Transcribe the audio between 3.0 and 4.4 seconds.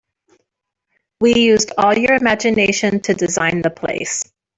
to design the place.